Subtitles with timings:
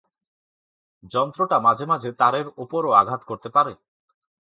[1.11, 3.73] যন্ত্রটা মাঝে মাঝে তারের ওপরও আঘাত করতে পারে।